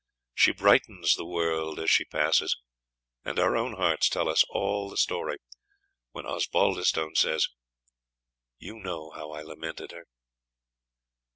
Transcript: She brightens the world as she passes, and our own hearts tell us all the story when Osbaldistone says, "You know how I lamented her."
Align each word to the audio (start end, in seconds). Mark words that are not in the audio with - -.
She 0.33 0.51
brightens 0.51 1.13
the 1.13 1.27
world 1.27 1.79
as 1.79 1.91
she 1.91 2.05
passes, 2.05 2.57
and 3.23 3.37
our 3.37 3.55
own 3.55 3.73
hearts 3.75 4.09
tell 4.09 4.27
us 4.29 4.43
all 4.49 4.89
the 4.89 4.97
story 4.97 5.37
when 6.11 6.25
Osbaldistone 6.25 7.13
says, 7.13 7.47
"You 8.57 8.79
know 8.79 9.11
how 9.11 9.29
I 9.29 9.43
lamented 9.43 9.91
her." 9.91 10.07